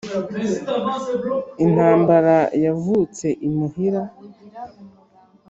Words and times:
Intambara 1.65 2.35
yavutse 2.65 3.27
i 3.47 3.49
muhira. 3.55 4.01